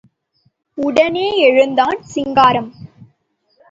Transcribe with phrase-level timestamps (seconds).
[0.77, 2.75] உடனே எழுந்தான் சிங்காரம்.